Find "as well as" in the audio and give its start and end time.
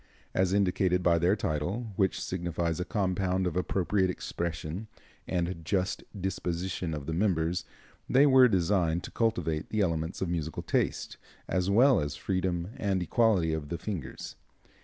11.47-12.15